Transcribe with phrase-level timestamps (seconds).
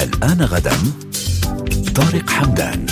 [0.00, 0.76] الآن غدا.
[1.94, 2.86] طارق حمدان.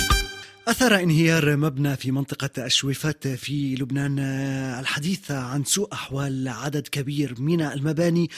[0.67, 4.19] أثر انهيار مبنى في منطقة الشويفات في لبنان
[4.79, 8.29] الحديث عن سوء أحوال عدد كبير من المباني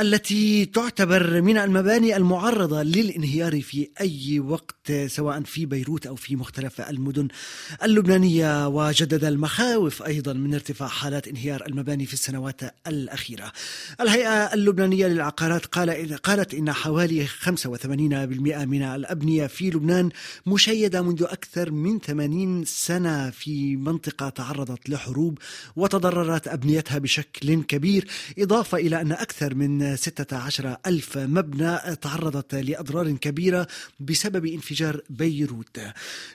[0.00, 6.80] التي تعتبر من المباني المعرضة للانهيار في أي وقت سواء في بيروت أو في مختلف
[6.80, 7.28] المدن
[7.82, 8.68] اللبنانية.
[8.68, 13.52] وجدد المخاوف أيضا من ارتفاع حالات انهيار المباني في السنوات الأخيرة.
[14.00, 20.10] الهيئة اللبنانية للعقارات قال قالت إن حوالي 85% من الأبنية في لبنان
[20.46, 25.38] مشيدة منذ أكثر من 80 سنة في منطقة تعرضت لحروب
[25.76, 28.06] وتضررت أبنيتها بشكل كبير
[28.38, 33.66] إضافة إلى أن أكثر من 16 ألف مبنى تعرضت لأضرار كبيرة
[34.00, 35.80] بسبب انفجار بيروت.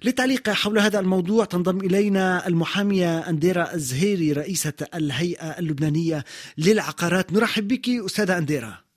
[0.04, 6.26] للتعليق حول هذا الموضوع تنضم إلينا المحامية أنديرا الزهيري رئيسة الهيئة اللبنانية
[6.58, 7.34] للعقارات.
[7.34, 8.91] نرحب بك أستاذة أنديرا.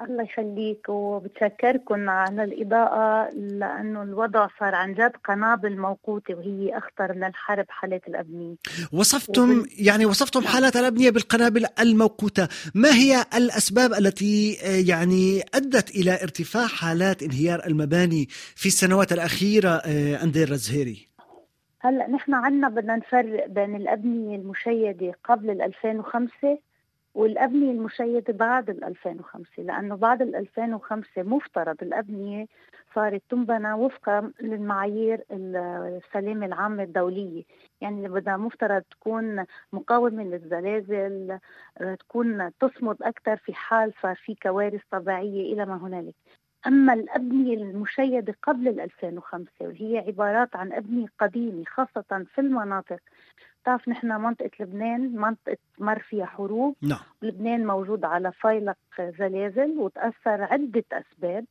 [0.00, 7.24] الله يخليك وبتشكركم على الإضاءة لأنه الوضع صار عن جد قنابل موقوتة وهي أخطر من
[7.24, 8.56] الحرب حالات الأبنية.
[8.92, 9.68] وصفتم وبال...
[9.78, 12.48] يعني وصفتم حالات الأبنية بالقنابل الموقوتة.
[12.74, 14.52] ما هي الأسباب التي
[14.86, 19.70] يعني أدت إلى ارتفاع حالات انهيار المباني في السنوات الأخيرة
[20.24, 21.08] أندير الزهيري
[21.80, 26.58] هلأ نحن عنا بدنا نفرق بين الأبنية المشيدة قبل 2005
[27.14, 32.46] والأبنية المشيدة بعد ال 2005 لأنه بعد ال 2005 مفترض الأبنية
[32.94, 37.42] صارت تنبنى وفقا للمعايير السلامة العامة الدولية.
[37.80, 41.38] يعني بدها مفترض تكون مقاومة للزلازل
[41.98, 46.14] تكون تصمد أكثر في حال صار في كوارث طبيعية إلى ما هنالك.
[46.66, 52.98] أما الأبنية المشيدة قبل ال 2005 وهي عبارات عن أبنية قديمة خاصة في المناطق
[53.62, 56.76] بتعرف نحن منطقة لبنان منطقة مر فيها حروب.
[56.82, 57.00] نعم.
[57.22, 61.44] لبنان موجود على فيلق زلازل وتأثر عدة أسباب.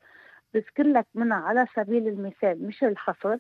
[0.54, 3.38] بذكر لك منها على سبيل المثال مش الحصر.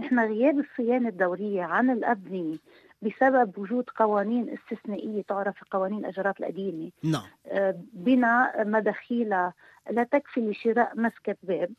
[0.00, 2.56] نحن غياب الصيانة الدورية عن الأبنية
[3.02, 6.90] بسبب وجود قوانين استثنائية تعرف قوانين الأجرات القديمة.
[7.04, 7.26] نعم.
[7.46, 9.28] آه، بنا مداخيل
[9.90, 11.70] لا تكفي لشراء مسكة باب.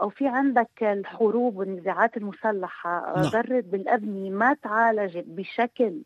[0.00, 3.28] أو في عندك الحروب والنزاعات المسلحة نعم.
[3.28, 6.02] ضرت بالابنيه ما تعالجت بشكل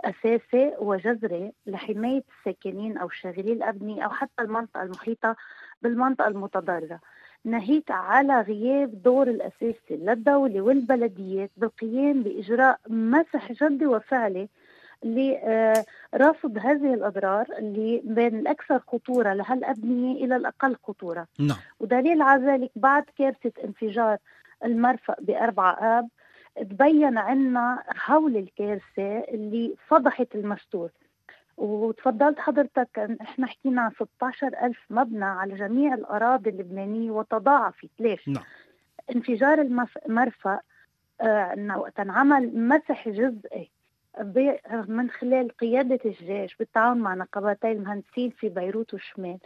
[0.00, 5.36] أساسي وجذري لحماية الساكنين أو شاغلي الابنيه أو حتى المنطقة المحيطة
[5.82, 7.00] بالمنطقة المتضررة.
[7.44, 14.48] ناهيك على غياب دور الأساسي للدولة والبلديات بالقيام بإجراء مسح جدي وفعلي
[15.04, 21.56] لرصد هذه الأضرار اللي بين الأكثر خطورة لهالأبنية إلى الأقل خطورة نعم.
[21.80, 24.18] ودليل على ذلك بعد كارثة انفجار
[24.64, 26.08] المرفأ بأربعة آب
[26.56, 30.90] تبين عنا هول الكارثة اللي فضحت المستور
[31.56, 38.44] وتفضلت حضرتك إحنا حكينا عن 16 ألف مبنى على جميع الأراضي اللبنانية وتضاعفت ليش؟ نعم.
[39.16, 39.60] انفجار
[40.08, 40.60] المرفأ
[41.20, 43.70] آه وقت انعمل مسح جزئي
[44.88, 49.38] من خلال قيادة الجيش بالتعاون مع نقابتي المهندسين في بيروت والشمال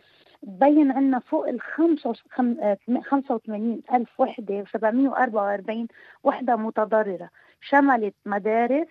[0.43, 5.87] بين عنا فوق ال 85 ألف وحدة و744
[6.23, 7.31] وحدة متضررة.
[7.61, 8.87] شملت مدارس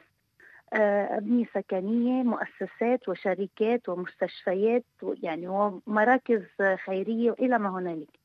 [0.74, 6.42] أبنية سكنية مؤسسات وشركات ومستشفيات يعني ومراكز
[6.86, 8.20] خيرية وإلى ما هنالك.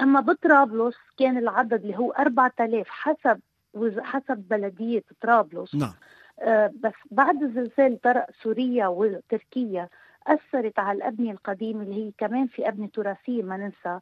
[0.00, 3.40] أما بطرابلس كان العدد اللي هو 4000 حسب
[3.98, 5.74] حسب بلدية طرابلس.
[5.74, 5.90] نعم.
[5.90, 5.94] آه
[6.82, 9.88] بس بعد زلزال طرق سوريا وتركيا
[10.26, 14.00] أثرت على الأبنية القديمة اللي هي كمان في أبنية تراثية ما ننسى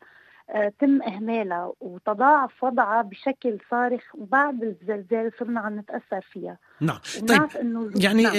[0.50, 7.48] آه تم إهمالها وتضاعف وضعها بشكل صارخ وبعد الزلزال صرنا عم نتأثر فيها نعم طيب
[7.60, 8.34] إنه يعني نعم.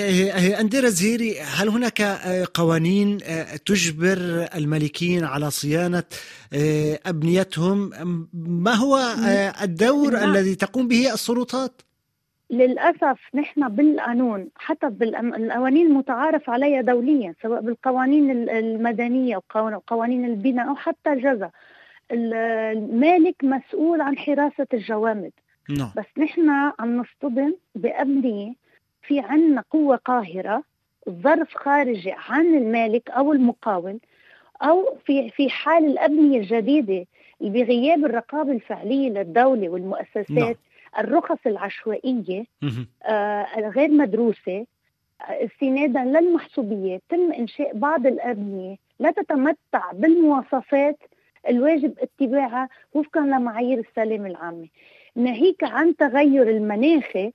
[0.60, 2.02] أنديرا زهيري هل هناك
[2.54, 3.18] قوانين
[3.66, 6.04] تجبر المالكين على صيانة
[7.06, 7.90] أبنيتهم
[8.34, 9.00] ما هو
[9.62, 10.30] الدور نعم.
[10.30, 11.82] الذي تقوم به السلطات؟
[12.50, 21.14] للأسف نحن بالقانون حتى بالقوانين المتعارف عليها دوليا سواء بالقوانين المدنية وقوانين البناء أو حتى
[21.14, 21.52] الجزا
[22.12, 25.32] المالك مسؤول عن حراسة الجوامد
[25.72, 25.84] no.
[25.98, 26.50] بس نحن
[26.80, 28.54] عم نصطدم بأبنية
[29.02, 30.64] في عنا قوة قاهرة
[31.10, 34.00] ظرف خارجي عن المالك أو المقاول
[34.62, 37.06] أو في في حال الأبنية الجديدة
[37.42, 40.75] بغياب الرقابة الفعلية للدولة والمؤسسات no.
[41.00, 42.46] الرخص العشوائية
[43.04, 44.66] آه غير مدروسة
[45.22, 50.98] استنادا للمحسوبيات تم إنشاء بعض الأبنية لا تتمتع بالمواصفات
[51.50, 54.68] الواجب اتباعها وفقا لمعايير السلامة العامة.
[55.16, 57.32] ناهيك عن تغير المناخي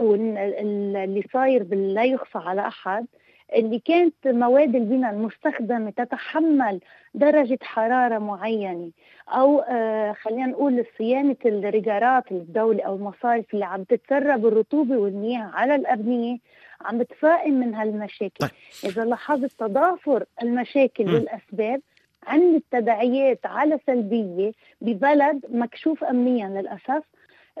[0.00, 3.06] اللي صاير لا يخفى على أحد.
[3.54, 6.80] اللي كانت مواد البناء المستخدمة تتحمل
[7.14, 8.90] درجة حرارة معينة
[9.28, 15.74] أو آه خلينا نقول صيانة الريجارات الدولة أو المصارف اللي عم تتسرب الرطوبة والمياه على
[15.74, 16.38] الأبنية
[16.80, 18.50] عم بتفائم من هالمشاكل طيب.
[18.84, 21.14] إذا لاحظت تضافر المشاكل م.
[21.14, 21.80] والأسباب
[22.26, 27.04] عند تداعيات على سلبية ببلد مكشوف أمنيا للأسف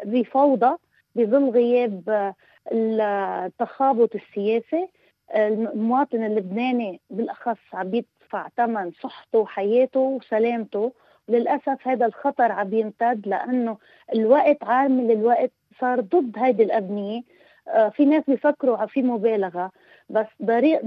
[0.04, 0.76] بفوضى
[1.14, 2.32] بظل غياب
[2.72, 4.88] التخابط السياسي
[5.34, 10.92] المواطن اللبناني بالأخص عم يدفع ثمن صحته وحياته وسلامته.
[11.28, 13.76] وللاسف هذا الخطر عم يمتد لأنه
[14.14, 17.22] الوقت عامل الوقت صار ضد هذه الأبنية.
[17.68, 19.70] آه، في ناس بيفكروا في مبالغة
[20.10, 20.80] بس طريق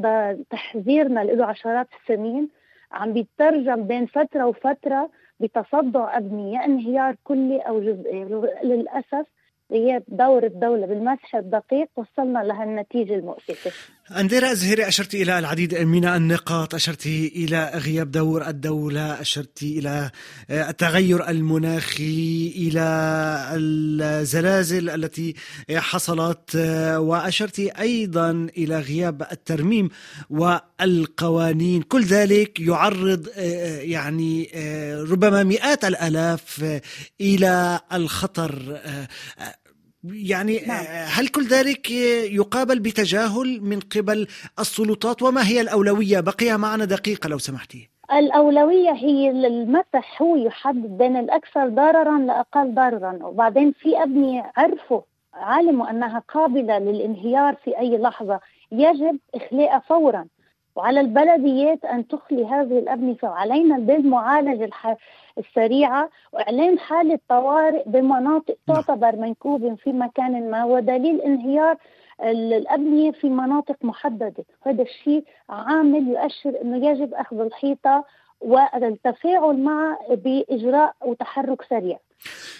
[0.49, 2.49] تحذيرنا له عشرات السنين
[2.91, 5.09] عم بيترجم بين فترة وفترة
[5.39, 8.23] بتصدع أبنية انهيار كلي أو جزئي
[8.63, 9.27] للأسف
[9.71, 13.71] غياب دور الدولة بالمسح الدقيق وصلنا لهالنتيجة المؤسفة
[14.19, 16.75] أنديرا الزهيري أشرت إلى العديد من النقاط.
[16.75, 20.11] أشرت إلى غياب دور الدولة أشرت إلى
[20.49, 22.81] التغير المناخي إلى
[23.55, 25.33] الزلازل التي
[25.71, 26.55] حصلت
[26.95, 29.89] وأشرت أيضا إلى غياب الترميم
[30.29, 31.81] والقوانين.
[31.81, 33.27] كل ذلك يعرض
[33.81, 34.49] يعني
[35.11, 36.79] ربما مئات الآلاف
[37.21, 38.79] إلى الخطر
[40.03, 40.85] يعني نعم.
[41.17, 41.91] هل كل ذلك
[42.31, 44.27] يقابل بتجاهل من قبل
[44.59, 47.89] السلطات وما هي الأولوية؟ بقي معنا دقيقة لو سمحتي.
[48.13, 53.19] الأولوية هي المسح هو يحدد بين الأكثر ضررا لأقل ضررا.
[53.21, 55.01] وبعدين في أبنية عرفوا
[55.33, 58.39] علموا أنها قابلة للانهيار في أي لحظة.
[58.71, 60.25] يجب إخلاءها فورا.
[60.75, 64.69] وعلى البلديات أن تخلي هذه الأبنية وعلينا بالمعالجة
[65.37, 68.81] السريعة وإعلان حالة طوارئ بمناطق نعم.
[68.81, 71.77] تعتبر منكوبة في مكان ما ودليل انهيار
[72.23, 74.45] الأبنية في مناطق محددة.
[74.65, 78.05] هذا الشيء عامل يؤشر أنه يجب أخذ الحيطة
[78.41, 81.99] والتفاعل مع بإجراء وتحرك سريع.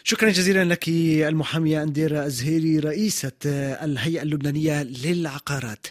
[0.04, 0.88] شكرا جزيلا لك
[1.28, 3.32] المحامية أنديرة الزهيري رئيسة
[3.84, 5.88] الهيئة اللبنانية للعقارات.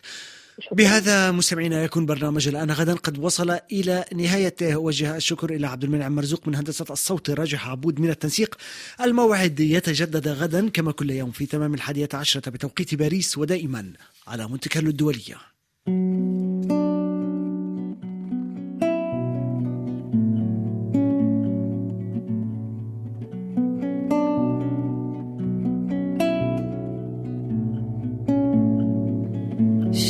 [0.72, 2.94] بهذا مستمعينا يكون برنامج الآن غدا.
[2.94, 8.00] قد وصل إلى نهايته وجه الشكر إلى عبد المنعم مرزوق من هندسة الصوت راجح عبود
[8.00, 8.56] من التنسيق.
[9.00, 13.92] الموعد يتجدد غدا كما كل يوم في تمام الحادية عشرة بتوقيت باريس ودائما
[14.26, 15.51] على منتكر الدولية.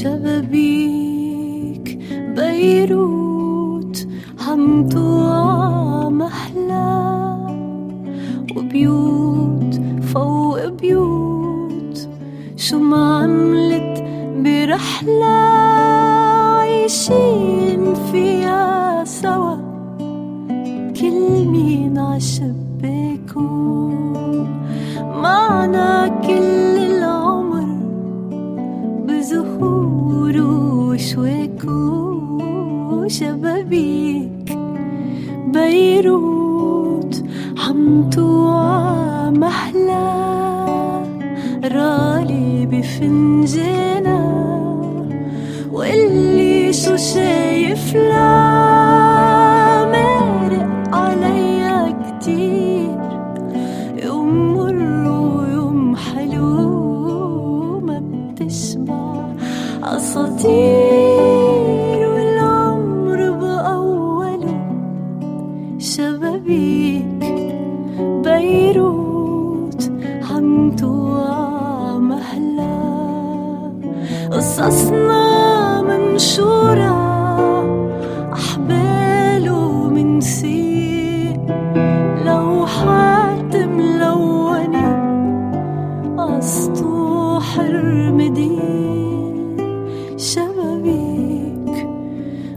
[0.03, 1.99] شبابيك
[2.37, 4.09] بيروت
[4.49, 6.91] عم توعى محلى
[8.57, 12.09] وبيوت فوق بيوت
[12.57, 14.05] شو ما عملت
[14.45, 15.25] برحلة
[16.59, 19.57] عايشين فيها سوا.
[21.01, 23.41] كل مين عشباكو
[25.23, 26.62] معنا كل
[33.13, 34.59] شبابيك
[35.47, 37.25] بيروت
[37.59, 40.13] عم توعى محلى
[41.65, 44.21] رالي بفنجانا
[45.73, 48.42] واللي شو شايف لا
[74.63, 76.93] قصصنا منشورة
[78.33, 81.37] أحبال ومنسي
[82.27, 84.89] لوحات ملونة
[86.19, 89.57] أسطوح المدين
[90.17, 91.89] شبابيك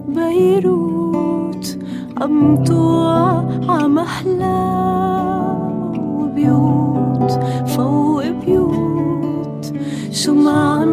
[0.08, 1.78] بيروت
[2.22, 4.62] عم توعى عمحلى
[5.98, 7.32] وبيوت.
[7.68, 8.86] فوق بيوت
[10.28, 10.85] ما